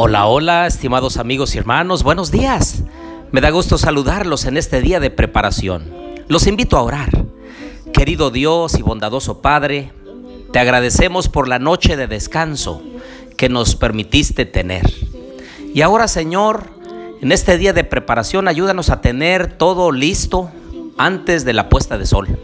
[0.00, 2.84] Hola, hola, estimados amigos y hermanos, buenos días.
[3.32, 5.92] Me da gusto saludarlos en este día de preparación.
[6.28, 7.10] Los invito a orar.
[7.92, 9.90] Querido Dios y bondadoso Padre,
[10.52, 12.80] te agradecemos por la noche de descanso
[13.36, 14.88] que nos permitiste tener.
[15.74, 16.70] Y ahora, Señor,
[17.20, 20.48] en este día de preparación, ayúdanos a tener todo listo
[20.96, 22.38] antes de la puesta de sol.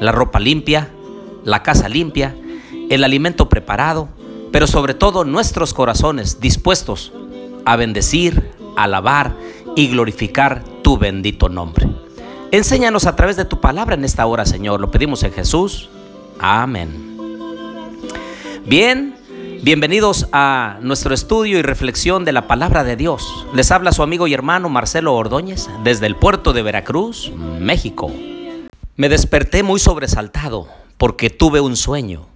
[0.00, 0.90] La ropa limpia,
[1.44, 2.34] la casa limpia,
[2.88, 4.08] el alimento preparado
[4.52, 7.12] pero sobre todo nuestros corazones dispuestos
[7.64, 9.34] a bendecir, alabar
[9.76, 11.88] y glorificar tu bendito nombre.
[12.50, 14.80] Enséñanos a través de tu palabra en esta hora, Señor.
[14.80, 15.88] Lo pedimos en Jesús.
[16.40, 17.16] Amén.
[18.66, 19.14] Bien,
[19.62, 23.46] bienvenidos a nuestro estudio y reflexión de la palabra de Dios.
[23.54, 28.10] Les habla su amigo y hermano Marcelo Ordóñez desde el puerto de Veracruz, México.
[28.96, 30.66] Me desperté muy sobresaltado
[30.98, 32.29] porque tuve un sueño.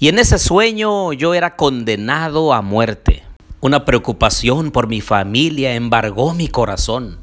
[0.00, 3.24] Y en ese sueño yo era condenado a muerte.
[3.60, 7.18] Una preocupación por mi familia embargó mi corazón.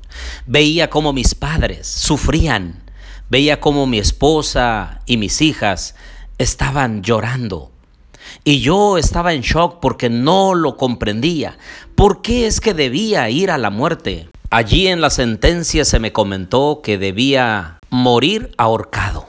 [0.46, 2.84] Veía cómo mis padres sufrían.
[3.30, 5.96] Veía cómo mi esposa y mis hijas
[6.38, 7.72] estaban llorando.
[8.44, 11.58] Y yo estaba en shock porque no lo comprendía.
[11.96, 14.28] ¿Por qué es que debía ir a la muerte?
[14.50, 19.28] Allí en la sentencia se me comentó que debía morir ahorcado.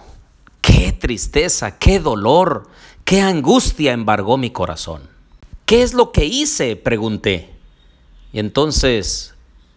[0.61, 2.69] Qué tristeza, qué dolor,
[3.07, 5.09] qué angustia embargó mi corazón.
[5.65, 6.75] ¿Qué es lo que hice?
[6.75, 7.55] pregunté.
[8.33, 9.35] Y entonces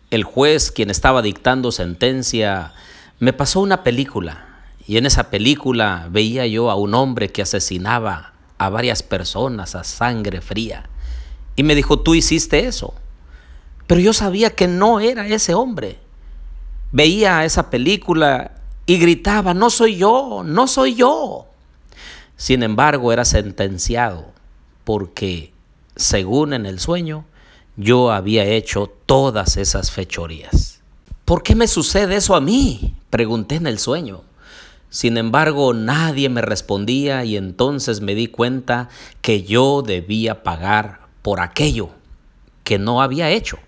[0.09, 2.73] el juez, quien estaba dictando sentencia,
[3.19, 4.63] me pasó una película.
[4.87, 9.83] Y en esa película veía yo a un hombre que asesinaba a varias personas a
[9.83, 10.89] sangre fría.
[11.55, 12.95] Y me dijo, tú hiciste eso.
[13.85, 15.99] Pero yo sabía que no era ese hombre.
[16.91, 18.53] Veía esa película
[18.87, 21.48] y gritaba, no soy yo, no soy yo.
[22.39, 24.31] Sin embargo, era sentenciado
[24.85, 25.51] porque,
[25.97, 27.25] según en el sueño,
[27.75, 30.79] yo había hecho todas esas fechorías.
[31.25, 32.95] ¿Por qué me sucede eso a mí?
[33.09, 34.23] Pregunté en el sueño.
[34.89, 38.87] Sin embargo, nadie me respondía y entonces me di cuenta
[39.21, 41.89] que yo debía pagar por aquello
[42.63, 43.59] que no había hecho,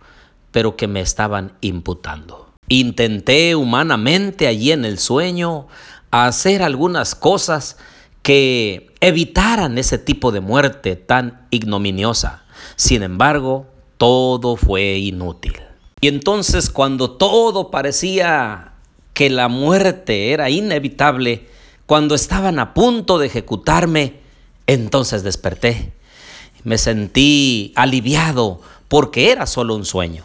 [0.51, 2.53] pero que me estaban imputando.
[2.69, 5.67] Intenté humanamente allí en el sueño
[6.09, 7.75] hacer algunas cosas
[8.21, 12.43] que evitaran ese tipo de muerte tan ignominiosa.
[12.75, 13.67] Sin embargo,
[13.97, 15.55] todo fue inútil.
[16.01, 18.73] Y entonces cuando todo parecía
[19.13, 21.47] que la muerte era inevitable,
[21.85, 24.15] cuando estaban a punto de ejecutarme,
[24.67, 25.93] entonces desperté.
[26.63, 30.23] Me sentí aliviado porque era solo un sueño.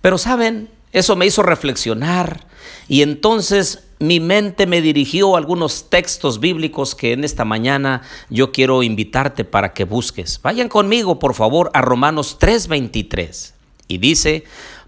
[0.00, 2.46] Pero saben, eso me hizo reflexionar
[2.88, 8.52] y entonces mi mente me dirigió a algunos textos bíblicos que en esta mañana yo
[8.52, 10.40] quiero invitarte para que busques.
[10.42, 13.54] Vayan conmigo, por favor, a Romanos 3:23.
[13.88, 14.44] Y dice,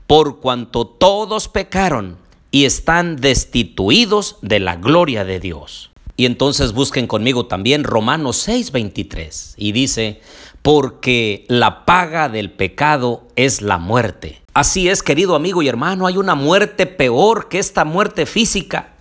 [0.06, 2.18] por cuanto todos pecaron
[2.50, 5.90] y están destituidos de la gloria de Dios.
[6.16, 9.54] Y entonces busquen conmigo también Romanos 6:23.
[9.56, 10.20] Y dice,
[10.62, 14.42] porque la paga del pecado es la muerte.
[14.52, 18.94] Así es, querido amigo y hermano, hay una muerte peor que esta muerte física.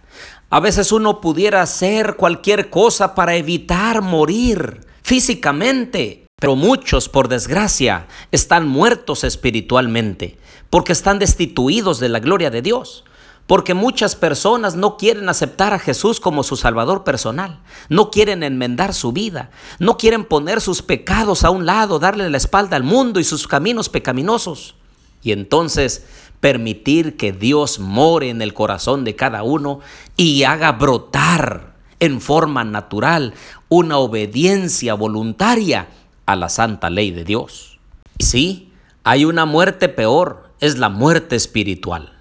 [0.50, 8.08] A veces uno pudiera hacer cualquier cosa para evitar morir físicamente, pero muchos, por desgracia,
[8.32, 10.38] están muertos espiritualmente,
[10.70, 13.04] porque están destituidos de la gloria de Dios
[13.50, 18.94] porque muchas personas no quieren aceptar a Jesús como su Salvador personal, no quieren enmendar
[18.94, 19.50] su vida,
[19.80, 23.48] no quieren poner sus pecados a un lado, darle la espalda al mundo y sus
[23.48, 24.76] caminos pecaminosos.
[25.24, 26.06] Y entonces
[26.40, 29.80] permitir que Dios more en el corazón de cada uno
[30.16, 33.34] y haga brotar en forma natural
[33.68, 35.88] una obediencia voluntaria
[36.28, 37.80] a la santa ley de Dios.
[38.20, 38.74] Y sí,
[39.04, 42.19] hay una muerte peor, es la muerte espiritual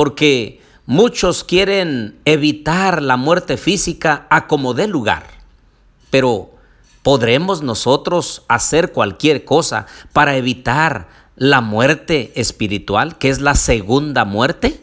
[0.00, 5.26] porque muchos quieren evitar la muerte física a como dé lugar.
[6.08, 6.52] Pero
[7.02, 9.84] ¿podremos nosotros hacer cualquier cosa
[10.14, 14.82] para evitar la muerte espiritual, que es la segunda muerte?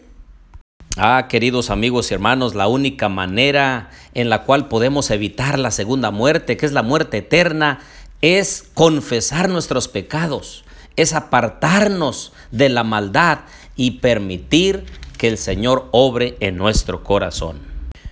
[0.98, 6.12] Ah, queridos amigos y hermanos, la única manera en la cual podemos evitar la segunda
[6.12, 7.80] muerte, que es la muerte eterna,
[8.22, 10.64] es confesar nuestros pecados,
[10.96, 13.40] es apartarnos de la maldad
[13.76, 14.86] y permitir
[15.18, 17.60] que el Señor obre en nuestro corazón.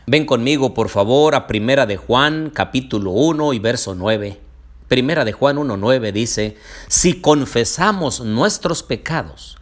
[0.07, 4.39] Ven conmigo, por favor, a Primera de Juan, capítulo 1 y verso 9.
[4.87, 6.57] Primera de Juan 1.9 dice,
[6.87, 9.57] si confesamos nuestros pecados,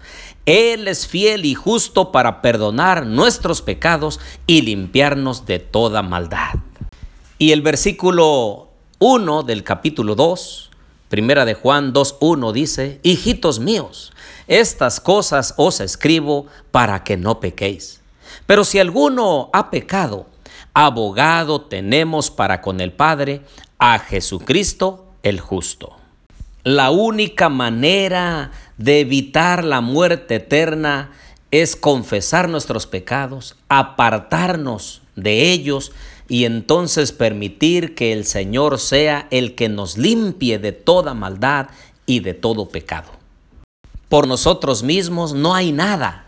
[0.45, 6.55] Él es fiel y justo para perdonar nuestros pecados y limpiarnos de toda maldad.
[7.37, 8.69] Y el versículo
[8.99, 10.71] 1 del capítulo 2
[11.13, 14.13] Primera de Juan 2.1 dice, hijitos míos,
[14.48, 18.01] estas cosas os escribo para que no pequéis.
[18.48, 20.25] Pero si alguno ha pecado,
[20.74, 23.42] abogado tenemos para con el Padre
[23.77, 25.95] a Jesucristo el justo.
[26.63, 28.50] La única manera
[28.80, 31.12] de evitar la muerte eterna
[31.51, 35.92] es confesar nuestros pecados, apartarnos de ellos
[36.27, 41.67] y entonces permitir que el Señor sea el que nos limpie de toda maldad
[42.05, 43.11] y de todo pecado.
[44.09, 46.23] Por nosotros mismos no hay nada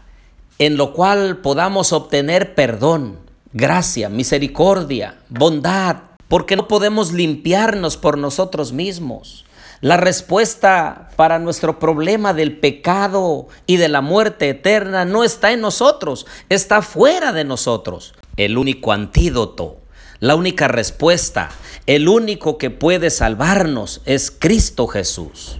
[0.59, 3.19] en lo cual podamos obtener perdón,
[3.53, 9.45] gracia, misericordia, bondad, porque no podemos limpiarnos por nosotros mismos.
[9.81, 15.61] La respuesta para nuestro problema del pecado y de la muerte eterna no está en
[15.61, 18.13] nosotros, está fuera de nosotros.
[18.37, 19.77] El único antídoto,
[20.19, 21.49] la única respuesta,
[21.85, 25.59] el único que puede salvarnos es Cristo Jesús.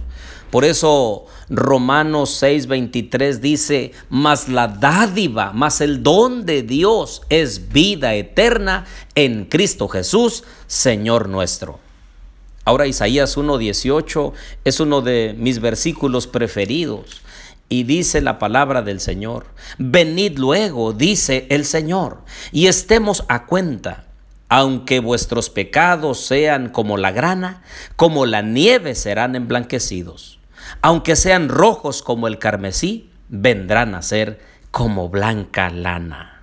[0.50, 8.14] Por eso Romanos 6:23 dice, mas la dádiva, mas el don de Dios es vida
[8.14, 11.78] eterna en Cristo Jesús, Señor nuestro.
[12.64, 14.32] Ahora Isaías 1:18
[14.64, 17.22] es uno de mis versículos preferidos.
[17.68, 22.22] Y dice la palabra del Señor, venid luego, dice el Señor,
[22.52, 24.05] y estemos a cuenta,
[24.48, 27.62] aunque vuestros pecados sean como la grana,
[27.96, 30.38] como la nieve serán emblanquecidos,
[30.82, 34.40] aunque sean rojos como el carmesí, vendrán a ser
[34.70, 36.36] como blanca lana.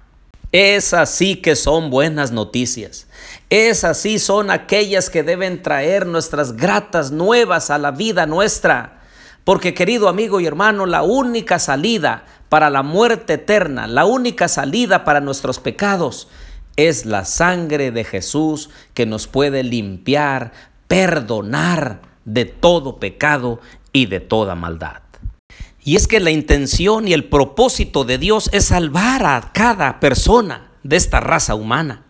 [0.52, 3.08] Esas sí que son buenas noticias.
[3.50, 9.02] Esas sí son aquellas que deben traer nuestras gratas nuevas a la vida nuestra.
[9.46, 15.04] Porque querido amigo y hermano, la única salida para la muerte eterna, la única salida
[15.04, 16.28] para nuestros pecados,
[16.76, 20.52] es la sangre de Jesús que nos puede limpiar,
[20.88, 23.60] perdonar de todo pecado
[23.92, 25.02] y de toda maldad.
[25.84, 30.72] Y es que la intención y el propósito de Dios es salvar a cada persona
[30.84, 32.06] de esta raza humana.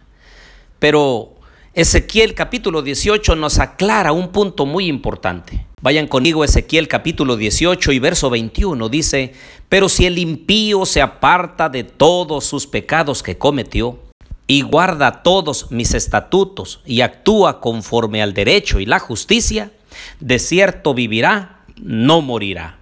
[0.77, 1.33] Pero
[1.73, 5.65] Ezequiel capítulo 18 nos aclara un punto muy importante.
[5.81, 9.33] Vayan conmigo Ezequiel capítulo 18 y verso 21 dice,
[9.69, 14.02] pero si el impío se aparta de todos sus pecados que cometió
[14.47, 19.71] y guarda todos mis estatutos y actúa conforme al derecho y la justicia,
[20.19, 22.77] de cierto vivirá, no morirá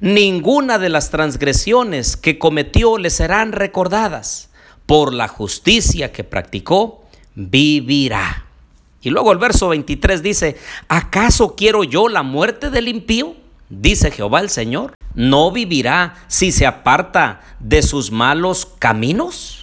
[0.00, 4.50] ninguna de las transgresiones que cometió le serán recordadas.
[4.86, 8.46] Por la justicia que practicó, vivirá.
[9.02, 10.56] Y luego el verso 23 dice,
[10.88, 13.36] ¿acaso quiero yo la muerte del impío?
[13.68, 14.94] Dice Jehová el Señor.
[15.14, 19.57] ¿No vivirá si se aparta de sus malos caminos?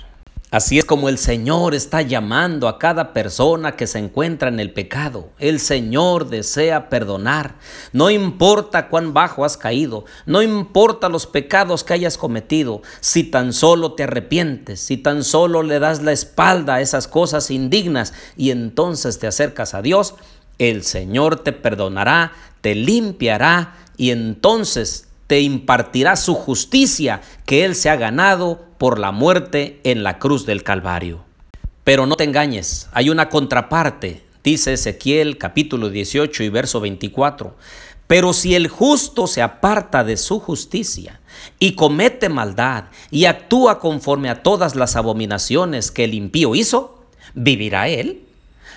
[0.56, 4.72] Así es como el Señor está llamando a cada persona que se encuentra en el
[4.72, 5.32] pecado.
[5.38, 7.56] El Señor desea perdonar.
[7.92, 13.52] No importa cuán bajo has caído, no importa los pecados que hayas cometido, si tan
[13.52, 18.52] solo te arrepientes, si tan solo le das la espalda a esas cosas indignas y
[18.52, 20.16] entonces te acercas a Dios,
[20.58, 22.32] el Señor te perdonará,
[22.62, 29.12] te limpiará y entonces te impartirá su justicia que Él se ha ganado por la
[29.12, 31.24] muerte en la cruz del Calvario.
[31.84, 37.56] Pero no te engañes, hay una contraparte, dice Ezequiel capítulo 18 y verso 24.
[38.08, 41.20] Pero si el justo se aparta de su justicia
[41.60, 47.04] y comete maldad y actúa conforme a todas las abominaciones que el impío hizo,
[47.34, 48.22] ¿vivirá él?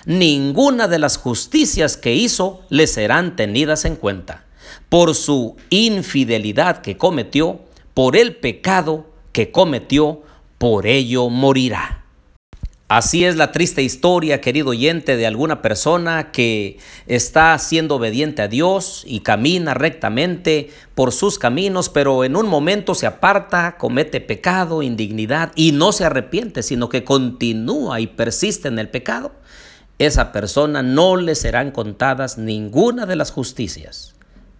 [0.05, 4.45] Ninguna de las justicias que hizo le serán tenidas en cuenta
[4.89, 7.59] por su infidelidad que cometió,
[7.93, 9.05] por el pecado
[9.39, 10.21] que cometió,
[10.57, 12.03] por ello morirá.
[12.89, 16.77] Así es la triste historia, querido oyente, de alguna persona que
[17.07, 22.95] está siendo obediente a Dios y camina rectamente por sus caminos, pero en un momento
[22.95, 28.77] se aparta, comete pecado, indignidad y no se arrepiente, sino que continúa y persiste en
[28.77, 29.31] el pecado.
[29.99, 34.15] Esa persona no le serán contadas ninguna de las justicias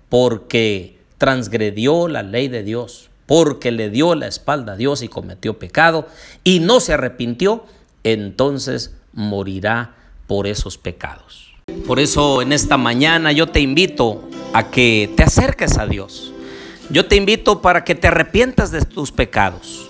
[0.08, 5.60] porque transgredió la ley de Dios, porque le dio la espalda a Dios y cometió
[5.60, 6.08] pecado
[6.44, 7.64] y no se arrepintió,
[8.04, 9.94] entonces morirá
[10.26, 11.54] por esos pecados.
[11.86, 16.34] Por eso en esta mañana yo te invito a que te acerques a Dios.
[16.90, 19.88] Yo te invito para que te arrepientas de tus pecados.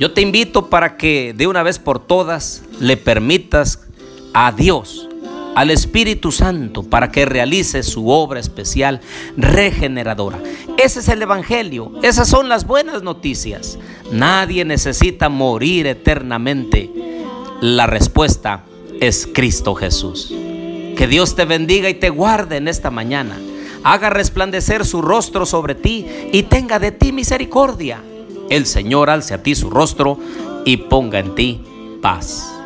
[0.00, 3.86] Yo te invito para que de una vez por todas le permitas
[4.34, 5.09] a Dios
[5.54, 9.00] al Espíritu Santo para que realice su obra especial
[9.36, 10.38] regeneradora.
[10.78, 13.78] Ese es el Evangelio, esas son las buenas noticias.
[14.12, 16.90] Nadie necesita morir eternamente.
[17.60, 18.64] La respuesta
[19.00, 20.28] es Cristo Jesús.
[20.96, 23.38] Que Dios te bendiga y te guarde en esta mañana.
[23.82, 28.02] haga resplandecer su rostro sobre ti y tenga de ti misericordia.
[28.50, 30.18] El Señor alce a ti su rostro
[30.66, 31.62] y ponga en ti
[32.02, 32.59] paz.